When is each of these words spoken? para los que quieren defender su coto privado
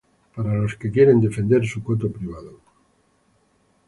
para 0.35 0.55
los 0.55 0.73
que 0.75 0.89
quieren 0.91 1.21
defender 1.21 1.63
su 1.63 1.83
coto 1.83 2.11
privado 2.11 2.59